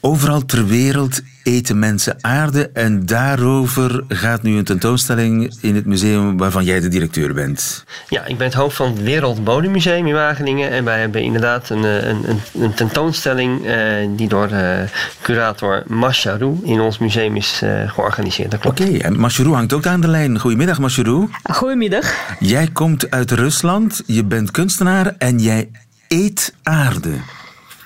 [0.03, 6.37] Overal ter wereld eten mensen aarde en daarover gaat nu een tentoonstelling in het museum
[6.37, 7.83] waarvan jij de directeur bent.
[8.07, 11.83] Ja, ik ben het hoofd van het Wereldbodemmuseum in Wageningen en wij hebben inderdaad een,
[11.83, 13.75] een, een, een tentoonstelling uh,
[14.15, 14.79] die door uh,
[15.21, 18.53] curator Masharou in ons museum is uh, georganiseerd.
[18.53, 20.39] Oké, okay, en Masharou hangt ook aan de lijn.
[20.39, 21.29] Goedemiddag Masharou.
[21.43, 22.13] Goedemiddag.
[22.39, 25.69] Jij komt uit Rusland, je bent kunstenaar en jij
[26.07, 27.11] eet aarde.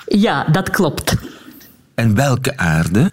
[0.05, 1.15] Ja, dat klopt.
[1.95, 3.11] En welke aarde?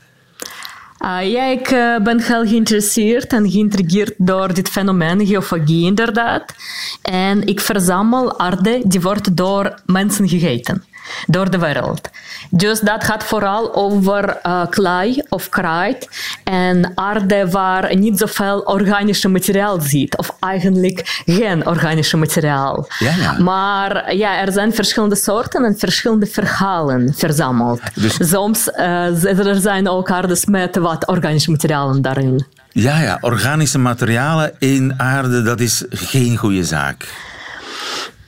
[1.05, 6.55] Uh, ja, ik uh, ben heel geïnteresseerd en geïntrigeerd door dit fenomeen, geofagie inderdaad.
[7.03, 10.83] En ik verzamel aarde die wordt door mensen gegeten
[11.27, 12.09] door de wereld.
[12.51, 16.09] Dus dat gaat vooral over uh, klei of kruid
[16.44, 22.87] en aarde waar niet zoveel organische materiaal zit, of eigenlijk geen organische materiaal.
[22.98, 23.38] Ja, ja.
[23.38, 27.81] Maar ja, er zijn verschillende soorten en verschillende verhalen verzameld.
[27.94, 28.16] Dus...
[28.31, 32.46] Soms uh, er zijn ook aardes met wat organische materialen daarin.
[32.72, 37.09] Ja, ja, organische materialen in aarde, dat is geen goede zaak.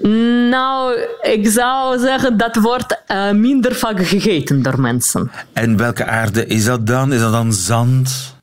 [0.08, 5.30] Nou, ik zou zeggen dat wordt uh, minder vaak gegeten door mensen.
[5.52, 7.12] En welke aarde is dat dan?
[7.12, 8.36] Is dat dan zand?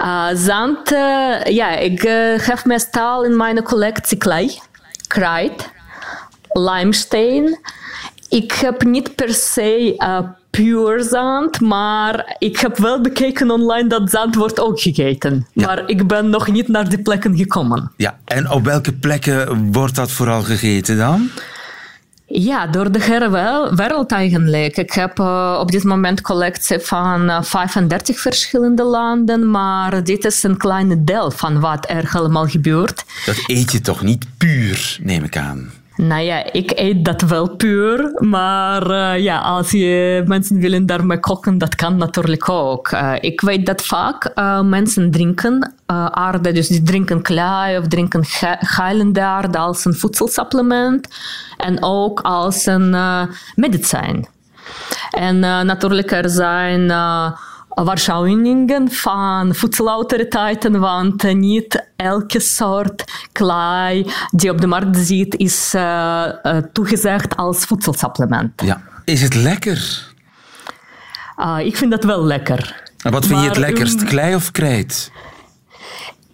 [0.00, 2.00] Uh, zand, uh, ja, ik
[2.42, 4.58] heb meestal in mijn collectie klei,
[5.06, 5.70] kruid,
[6.48, 7.58] limesteen.
[8.28, 9.94] Ik heb niet per se
[10.56, 15.46] puur zand, maar ik heb wel bekeken online dat zand wordt ook gegeten.
[15.52, 17.92] Maar ik ben nog niet naar die plekken gekomen.
[17.96, 21.30] Ja, en op welke plekken wordt dat vooral gegeten dan?
[22.28, 23.30] Ja, door de hele
[23.74, 24.76] wereld eigenlijk.
[24.76, 30.42] Ik heb uh, op dit moment collectie van uh, 35 verschillende landen, maar dit is
[30.42, 33.04] een kleine deel van wat er helemaal gebeurt.
[33.26, 35.70] Dat eet je toch niet puur, neem ik aan?
[35.96, 41.20] Nou ja, ik eet dat wel puur, maar uh, ja, als je mensen willen daarmee
[41.20, 42.90] koken, dat kan natuurlijk ook.
[42.90, 45.74] Uh, ik weet dat vaak uh, mensen drinken
[46.10, 48.24] aarde, dus die drinken klei of drinken
[48.60, 51.08] geilende aarde als een voedselsupplement
[51.56, 52.96] en ook als een
[53.54, 54.28] medicijn.
[55.10, 56.90] En natuurlijk er zijn
[57.84, 66.26] waarschuwingen van voedselautoriteiten, want niet elke soort klei die op de markt zit is uh,
[66.42, 68.62] uh, toegezegd als voedselsupplement.
[68.62, 68.82] Ja.
[69.04, 70.08] Is het lekker?
[71.38, 72.82] Uh, ik vind dat wel lekker.
[73.02, 75.12] En wat vind maar, je het lekkerst, um, klei of krijt?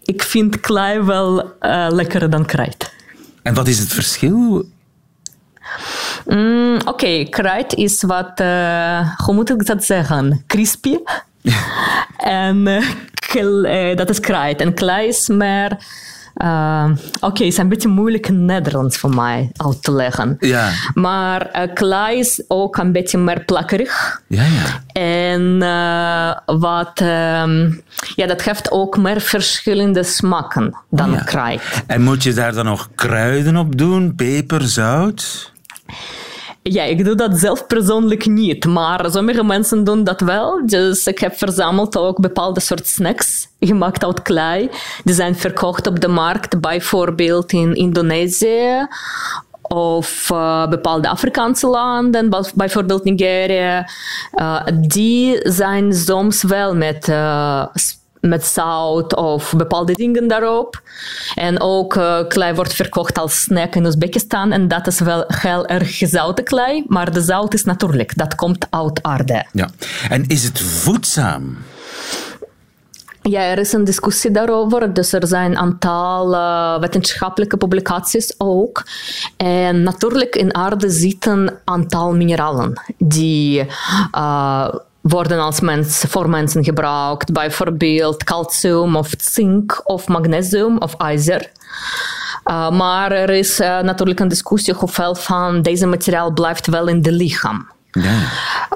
[0.05, 1.55] Ik vind klei wel
[1.89, 2.93] lekkerder dan krijt.
[3.43, 4.65] En wat is het verschil?
[6.27, 7.25] Mm, Oké, okay.
[7.25, 8.39] kruid is wat,
[9.17, 10.97] hoe moet ik dat zeggen, crispy.
[12.17, 12.67] en
[13.37, 14.61] uh, dat is krijt.
[14.61, 15.77] En klei is meer...
[16.37, 20.37] Uh, Oké, okay, het is een beetje moeilijk in Nederlands voor mij uit te leggen.
[20.39, 20.71] Ja.
[20.95, 24.23] Maar uh, klei is ook een beetje meer plakkerig.
[24.27, 24.83] Ja, ja.
[24.93, 27.83] En uh, wat, um,
[28.15, 31.23] ja, dat geeft ook meer verschillende smaken dan ja.
[31.23, 31.83] krijt.
[31.87, 34.15] En moet je daar dan nog kruiden op doen?
[34.15, 35.53] Peper, zout?
[36.63, 40.67] Ja, ik doe dat zelf persoonlijk niet, maar sommige mensen doen dat wel.
[40.67, 44.71] Dus ik heb verzameld ook bepaalde soort snacks, gemaakt uit klei.
[45.05, 48.87] Die zijn verkocht op de markt, bijvoorbeeld in Indonesië
[49.63, 53.89] of uh, bepaalde Afrikaanse landen, bijvoorbeeld Nigeria.
[54.35, 57.67] Uh, die zijn soms wel met uh,
[58.23, 60.83] met zout of bepaalde dingen daarop.
[61.35, 64.53] En ook uh, klei wordt verkocht als snack in Oezbekistan.
[64.53, 66.85] En dat is wel heel erg gezouten klei.
[66.87, 69.47] Maar de zout is natuurlijk, dat komt uit aarde.
[69.53, 69.69] Ja.
[70.09, 71.57] En is het voedzaam?
[73.23, 74.95] Ja, er is een discussie daarover.
[74.95, 78.87] Dus er zijn een aantal uh, wetenschappelijke publicaties ook.
[79.37, 83.67] En natuurlijk in aarde zitten een aantal mineralen die
[84.15, 84.69] uh,
[85.03, 87.33] worden als mens, voor mensen gebruikt.
[87.33, 91.51] Bijvoorbeeld calcium of zink of magnesium of ijzer.
[92.45, 97.03] Uh, maar er is uh, natuurlijk een discussie hoeveel van deze materiaal blijft wel in
[97.03, 97.71] de lichaam.
[97.91, 98.19] Ja.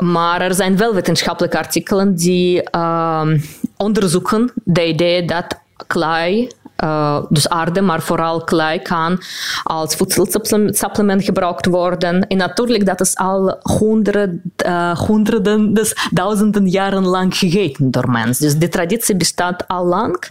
[0.01, 3.23] Maar er zijn wel wetenschappelijke artikelen die uh,
[3.77, 6.49] onderzoeken de idee dat klei
[6.85, 9.23] uh, dus aarde, maar vooral klei kan
[9.63, 12.27] als voedselsupplement gebruikt worden.
[12.27, 18.45] En natuurlijk, dat is al honderden, uh, honderden dus duizenden jaren lang gegeten door mensen.
[18.45, 20.25] Dus die traditie bestaat al lang.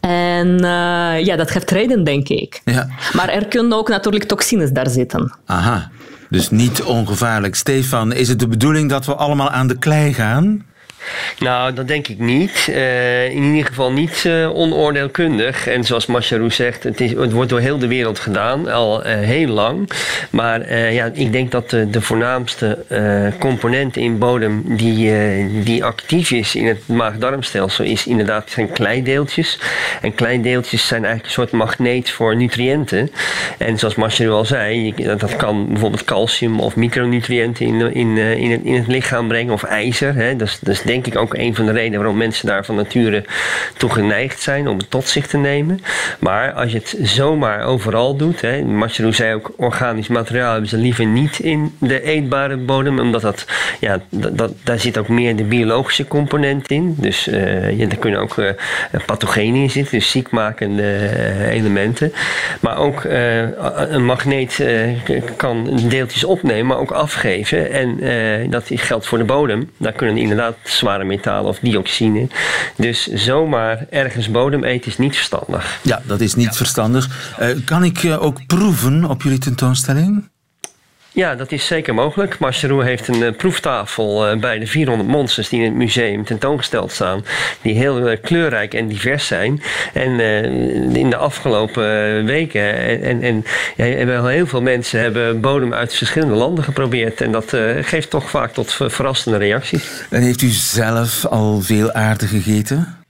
[0.00, 2.60] En uh, ja, dat heeft reden, denk ik.
[2.64, 2.88] Ja.
[3.12, 5.36] Maar er kunnen ook natuurlijk toxines daar zitten.
[5.46, 5.90] Aha,
[6.28, 7.54] dus niet ongevaarlijk.
[7.54, 10.64] Stefan, is het de bedoeling dat we allemaal aan de klei gaan?
[11.38, 12.66] Nou, dat denk ik niet.
[12.68, 15.66] Uh, in ieder geval niet uh, onoordeelkundig.
[15.66, 19.12] En zoals Macharou zegt, het, is, het, wordt door heel de wereld gedaan, al uh,
[19.12, 19.90] heel lang.
[20.30, 22.78] Maar ja, ik denk dat de, voornaamste
[23.38, 25.12] component in bodem die,
[25.62, 29.58] die actief is in het maag-darmstelsel, is inderdaad zijn kleideeltjes.
[30.00, 33.10] En kleideeltjes zijn eigenlijk een soort magneet voor nutriënten.
[33.58, 38.60] En zoals Macharou al zei, dat kan bijvoorbeeld calcium of micronutriënten in, in, in, het,
[38.64, 40.14] in het lichaam brengen, of ijzer.
[40.14, 40.36] Hè.
[40.36, 42.74] Dat is, dat is denk ik ook een van de redenen waarom mensen daar van
[42.74, 43.24] nature
[43.76, 45.80] toe geneigd zijn om het tot zich te nemen.
[46.18, 48.64] Maar als je het zomaar overal doet, hè,
[49.10, 53.46] zei ook, organisch materiaal hebben ze liever niet in de eetbare bodem, omdat dat,
[53.80, 56.94] ja, dat, daar zit ook meer de biologische component in.
[56.98, 58.50] Dus uh, ja, daar kunnen ook uh,
[59.06, 62.12] pathogenen in zitten, dus ziekmakende uh, elementen.
[62.60, 63.04] Maar ook
[63.88, 64.64] een magneet
[65.36, 67.70] kan deeltjes opnemen, maar ook afgeven.
[67.70, 69.70] En dat geldt voor de bodem.
[69.76, 72.28] Daar kunnen inderdaad zware metalen of dioxine.
[72.76, 75.78] Dus zomaar ergens bodem eten is niet verstandig.
[75.82, 77.34] Ja, dat is niet verstandig.
[77.40, 80.30] Uh, kan ik uh, ook proeven op jullie tentoonstelling?
[81.14, 82.38] Ja, dat is zeker mogelijk.
[82.38, 86.92] Marcherou heeft een uh, proeftafel uh, bij de 400 monsters die in het museum tentoongesteld
[86.92, 87.24] staan.
[87.62, 89.62] Die heel uh, kleurrijk en divers zijn.
[89.92, 90.20] En
[90.94, 93.44] in de afgelopen weken en, en,
[94.26, 97.20] heel veel mensen hebben bodem uit verschillende landen geprobeerd.
[97.20, 100.04] En dat geeft toch vaak tot verrassende reacties.
[100.10, 103.01] En heeft u zelf al veel aarde gegeten?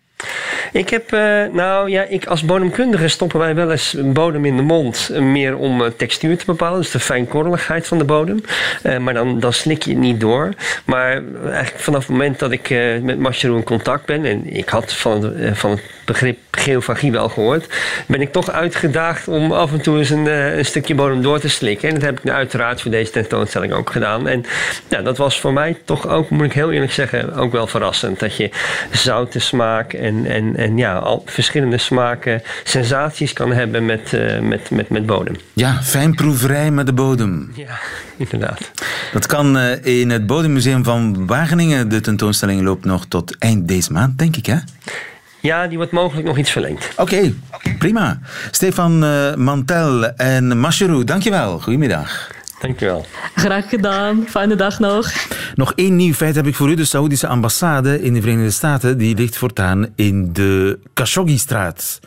[0.72, 1.20] Ik heb, uh,
[1.52, 5.10] nou ja, ik als bodemkundige stoppen wij wel eens bodem in de mond.
[5.20, 8.40] Meer om uh, textuur te bepalen, dus de fijnkorreligheid van de bodem.
[9.00, 10.48] Maar dan, dan slik je het niet door.
[10.84, 12.70] Maar eigenlijk vanaf het moment dat ik
[13.02, 17.66] met Mascherou in contact ben, en ik had van, van het begrip geofagie wel gehoord,
[18.06, 20.26] ben ik toch uitgedaagd om af en toe eens een,
[20.58, 21.88] een stukje bodem door te slikken.
[21.88, 24.28] En dat heb ik nu uiteraard voor deze tentoonstelling ook gedaan.
[24.28, 24.44] En
[24.88, 28.20] ja, dat was voor mij toch ook, moet ik heel eerlijk zeggen, ook wel verrassend.
[28.20, 28.50] Dat je
[28.90, 34.70] zoute smaak en, en en ja, al verschillende smaken, sensaties kan hebben met, uh, met,
[34.70, 35.36] met, met bodem.
[35.52, 37.52] Ja, fijnproeverij met de bodem.
[37.54, 37.78] Ja,
[38.16, 38.70] inderdaad.
[39.12, 41.88] Dat kan uh, in het Bodemmuseum van Wageningen.
[41.88, 44.56] De tentoonstelling loopt nog tot eind deze maand, denk ik, hè?
[45.40, 46.88] Ja, die wordt mogelijk nog iets verlengd.
[46.96, 47.34] Oké, okay,
[47.78, 48.18] prima.
[48.50, 51.60] Stefan uh, Mantel en Mascherou, dankjewel.
[51.60, 52.30] Goedemiddag.
[52.62, 53.04] Dankjewel.
[53.34, 54.24] Graag gedaan.
[54.28, 55.12] Fijne dag nog.
[55.54, 56.74] Nog één nieuw feit heb ik voor u.
[56.74, 62.00] De Saoedische ambassade in de Verenigde Staten die ligt voortaan in de Khashoggi-straat.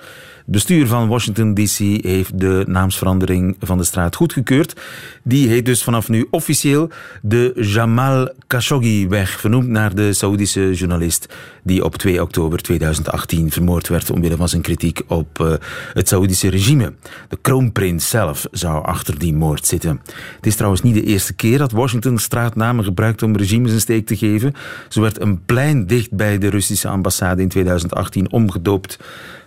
[0.47, 4.81] Bestuur van Washington DC heeft de naamsverandering van de straat goedgekeurd.
[5.23, 6.89] Die heet dus vanaf nu officieel
[7.21, 14.12] de Jamal Khashoggi-weg, vernoemd naar de Saoedische journalist die op 2 oktober 2018 vermoord werd
[14.12, 15.53] omwille van zijn kritiek op uh,
[15.93, 16.93] het Saoedische regime.
[17.29, 20.01] De kroonprins zelf zou achter die moord zitten.
[20.36, 24.05] Het is trouwens niet de eerste keer dat Washington straatnamen gebruikt om regimes een steek
[24.05, 24.53] te geven.
[24.89, 28.97] Zo werd een plein dicht bij de Russische ambassade in 2018 omgedoopt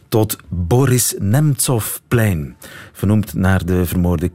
[0.09, 2.57] tot Boris Nemtsovplein,
[2.93, 4.31] vernoemd naar de vermoorde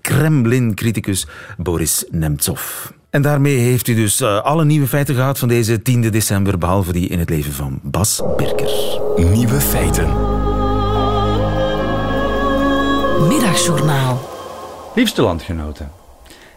[0.00, 1.26] Kremlin-criticus
[1.58, 2.90] Boris Nemtsov.
[3.10, 6.92] En daarmee heeft u dus uh, alle nieuwe feiten gehad van deze 10 december, behalve
[6.92, 9.00] die in het leven van Bas Birker.
[9.16, 10.08] Nieuwe feiten.
[13.28, 14.34] Middagjournaal.
[14.94, 15.90] Liefste landgenoten,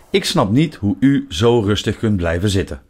[0.10, 2.82] ik snap niet hoe u zo rustig kunt blijven zitten.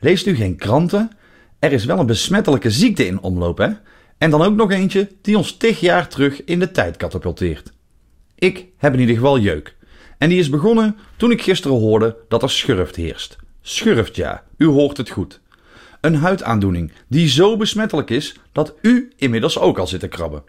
[0.00, 1.10] Leest u geen kranten?
[1.58, 3.68] Er is wel een besmettelijke ziekte in omloop, hè?
[4.22, 7.72] En dan ook nog eentje die ons tig jaar terug in de tijd katapulteert.
[8.34, 9.76] Ik heb in ieder geval jeuk.
[10.18, 13.36] En die is begonnen toen ik gisteren hoorde dat er schurft heerst.
[13.62, 15.40] Schurft ja, u hoort het goed.
[16.00, 20.42] Een huidaandoening die zo besmettelijk is dat u inmiddels ook al zit te krabben.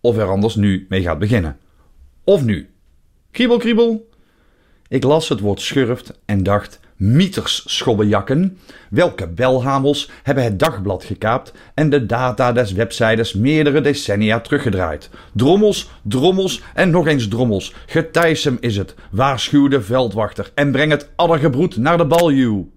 [0.00, 1.58] Of er anders nu mee gaat beginnen.
[2.24, 2.70] Of nu.
[3.30, 4.08] Kriebel, kriebel.
[4.88, 8.58] Ik las het woord schurft en dacht, mieters schobbejakken.
[8.90, 15.10] Welke belhamels hebben het dagblad gekaapt en de data des websites meerdere decennia teruggedraaid?
[15.32, 17.74] Drommels, drommels en nog eens drommels.
[17.86, 18.94] Getijsem is het.
[19.10, 22.70] Waarschuw de veldwachter en breng het addergebroed naar de baljuw.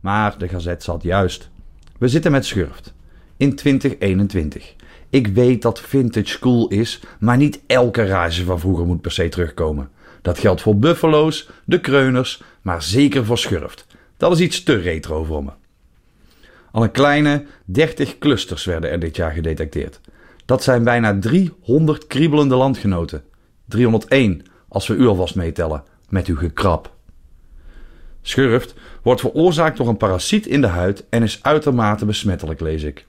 [0.00, 1.50] Maar de gazet zat juist.
[1.98, 2.94] We zitten met schurft.
[3.36, 4.74] In 2021.
[5.10, 9.28] Ik weet dat vintage cool is, maar niet elke rage van vroeger moet per se
[9.28, 9.88] terugkomen.
[10.22, 13.86] Dat geldt voor buffalo's, de kreuners, maar zeker voor schurft.
[14.16, 15.50] Dat is iets te retro voor me.
[16.72, 20.00] Al een kleine 30 clusters werden er dit jaar gedetecteerd.
[20.44, 23.24] Dat zijn bijna 300 kriebelende landgenoten.
[23.68, 26.94] 301 als we u alvast meetellen, met uw gekrap.
[28.22, 33.06] Schurft wordt veroorzaakt door een parasiet in de huid en is uitermate besmettelijk, lees ik.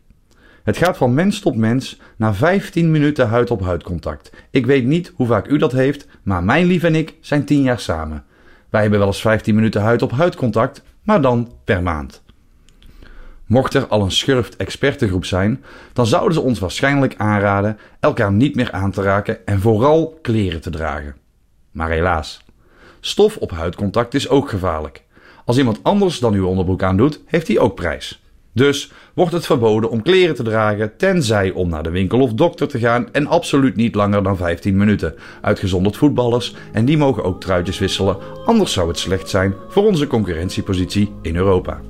[0.63, 4.31] Het gaat van mens tot mens na 15 minuten huid-op-huid contact.
[4.49, 7.61] Ik weet niet hoe vaak u dat heeft, maar mijn lief en ik zijn 10
[7.61, 8.25] jaar samen.
[8.75, 12.23] Wij hebben wel eens 15 minuten huid-op-huid contact, maar dan per maand.
[13.45, 15.63] Mocht er al een schurft-expertengroep zijn,
[15.93, 20.61] dan zouden ze ons waarschijnlijk aanraden elkaar niet meer aan te raken en vooral kleren
[20.61, 21.15] te dragen.
[21.71, 22.43] Maar helaas,
[22.99, 25.03] stof op huidcontact is ook gevaarlijk.
[25.45, 28.24] Als iemand anders dan uw onderbroek aandoet, heeft hij ook prijs.
[28.55, 32.67] Dus wordt het verboden om kleren te dragen, tenzij om naar de winkel of dokter
[32.67, 35.15] te gaan en absoluut niet langer dan 15 minuten.
[35.41, 40.07] Uitgezonderd voetballers en die mogen ook truitjes wisselen, anders zou het slecht zijn voor onze
[40.07, 41.81] concurrentiepositie in Europa.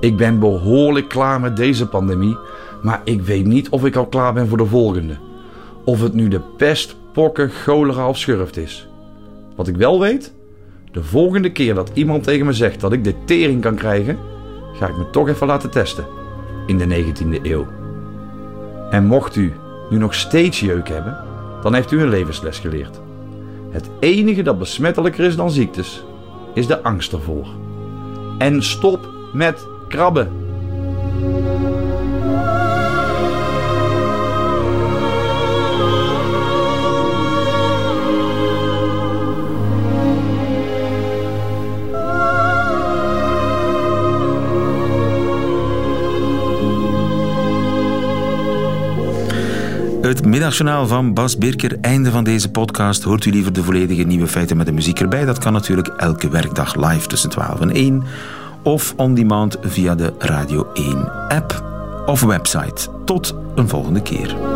[0.00, 2.36] Ik ben behoorlijk klaar met deze pandemie,
[2.82, 5.16] maar ik weet niet of ik al klaar ben voor de volgende.
[5.84, 8.88] Of het nu de pest, pokken, cholera of schurft is.
[9.56, 10.32] Wat ik wel weet,
[10.92, 14.18] de volgende keer dat iemand tegen me zegt dat ik de tering kan krijgen,
[14.78, 16.06] ga ik me toch even laten testen
[16.66, 17.66] in de 19e eeuw.
[18.90, 19.52] En mocht u
[19.90, 21.16] nu nog steeds jeuk hebben,
[21.62, 23.00] dan heeft u een levensles geleerd.
[23.70, 26.04] Het enige dat besmettelijker is dan ziektes,
[26.54, 27.46] is de angst ervoor.
[28.38, 30.30] En stop met krabben.
[50.06, 51.78] Het middagjournaal van Bas Birker.
[51.80, 53.02] Einde van deze podcast.
[53.02, 55.24] Hoort u liever de volledige nieuwe feiten met de muziek erbij?
[55.24, 58.02] Dat kan natuurlijk elke werkdag live tussen 12 en 1.
[58.62, 61.64] Of on demand via de Radio 1 app
[62.06, 62.88] of website.
[63.04, 64.55] Tot een volgende keer.